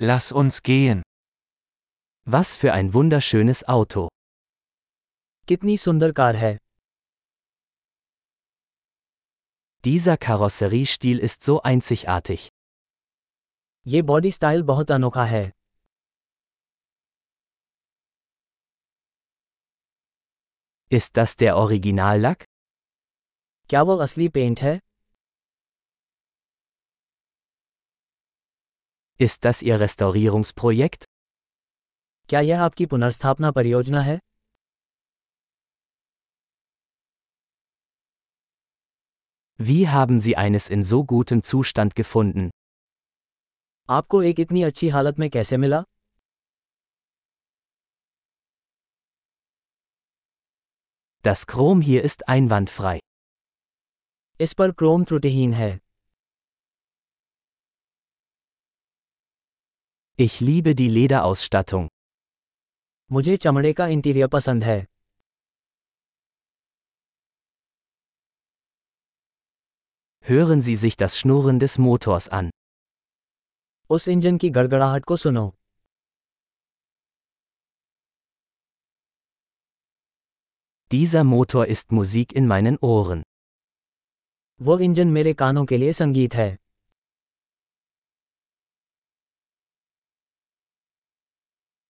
[0.00, 1.02] Lass uns gehen.
[2.24, 4.08] Was für ein wunderschönes Auto.
[5.48, 6.56] कितनी सुंदर कार है
[9.84, 12.48] Dieser Karosseriestil ist so einzigartig.
[13.86, 15.44] ये body style बहुत अनोखा है
[20.90, 22.44] Ist das der Originallack?
[23.70, 24.78] क्या वो असली पेंट है
[29.19, 31.05] Ist das Ihr Restaurierungsprojekt?
[32.29, 34.19] क्या यह आपकी पुनर्स्थापना परियोजना है
[39.59, 42.49] Wie haben Sie eines in so gutem Zustand gefunden?
[43.89, 45.83] आपको एक इतनी अच्छी हालत में कैसे मिला
[51.25, 52.99] Das Chrom hier ist einwandfrei.
[54.41, 55.79] इस पर क्रोम त्रुटिहीन है
[60.17, 61.87] Ich liebe die Lederausstattung.
[63.11, 64.85] मुझे चमड़े का इंटीरियर पसंद है
[70.25, 72.51] Hören Sie sich das Schnurren des Motors an.
[73.89, 75.51] उस इंजन की गड़गड़ाहट को सुनो
[80.91, 83.23] Dieser Motor ist Musik in meinen Ohren.
[84.61, 86.49] वो इंजन मेरे कानों के लिए संगीत है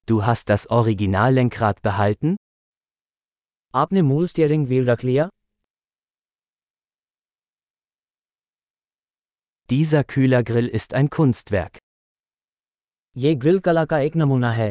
[0.07, 2.35] Du hast das Originallenkrad behalten?
[3.73, 5.27] आपने मूल स्टीयरिंग व्हील रख लिया
[9.69, 11.77] Dieser Kühlergrill ist ein Kunstwerk.
[13.15, 14.69] ये ग्रिल कला का एक नमूना है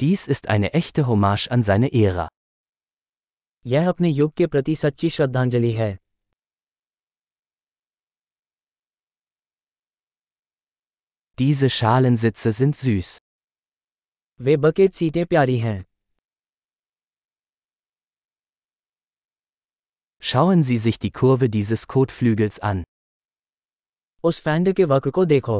[0.00, 2.28] Dies ist eine echte Hommage an seine Ära.
[3.66, 5.96] यह अपने युग के प्रति सच्ची श्रद्धांजलि है
[11.38, 13.18] Diese Schalensitze sind süß.
[14.40, 15.84] वे बकेट सीटें प्यारी हैं
[20.22, 22.82] Schauen Sie sich die Kurve dieses Kotflügels an.
[24.24, 25.56] उस फैंड के वक्र को देखो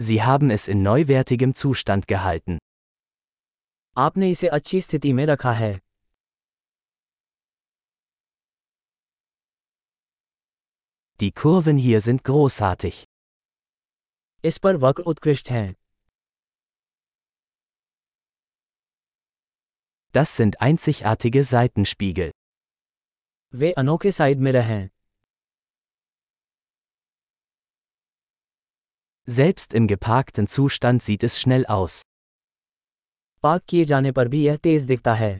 [0.00, 2.58] Sie haben es in neuwertigem Zustand gehalten.
[3.98, 5.78] आपने इसे अच्छी स्थिति में रखा है
[11.20, 13.04] Die Kurven hier sind großartig.
[14.44, 15.74] इस पर वक्र उत्कृष्ट हैं
[20.14, 22.30] Das sind einzigartige Seitenspiegel.
[23.54, 24.90] वे अनोखे साइड मिरर हैं
[29.28, 32.02] Selbst im geparkten Zustand sieht es schnell aus.
[33.42, 35.30] Park किए जाने पर भी यह तेज दिखता है